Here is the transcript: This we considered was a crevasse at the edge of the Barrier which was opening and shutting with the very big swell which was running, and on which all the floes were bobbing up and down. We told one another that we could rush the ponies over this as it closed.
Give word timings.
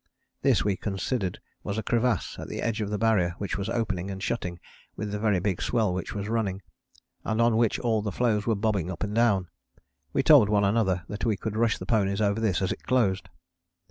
This 0.41 0.65
we 0.65 0.75
considered 0.77 1.39
was 1.63 1.77
a 1.77 1.83
crevasse 1.83 2.39
at 2.39 2.47
the 2.47 2.59
edge 2.59 2.81
of 2.81 2.89
the 2.89 2.97
Barrier 2.97 3.35
which 3.37 3.55
was 3.55 3.69
opening 3.69 4.09
and 4.09 4.17
shutting 4.23 4.59
with 4.95 5.11
the 5.11 5.19
very 5.19 5.39
big 5.39 5.61
swell 5.61 5.93
which 5.93 6.15
was 6.15 6.27
running, 6.27 6.63
and 7.23 7.39
on 7.39 7.55
which 7.55 7.77
all 7.77 8.01
the 8.01 8.11
floes 8.11 8.47
were 8.47 8.55
bobbing 8.55 8.89
up 8.89 9.03
and 9.03 9.13
down. 9.13 9.49
We 10.11 10.23
told 10.23 10.49
one 10.49 10.63
another 10.65 11.03
that 11.07 11.23
we 11.23 11.37
could 11.37 11.55
rush 11.55 11.77
the 11.77 11.85
ponies 11.85 12.19
over 12.19 12.39
this 12.41 12.63
as 12.63 12.71
it 12.71 12.81
closed. 12.81 13.29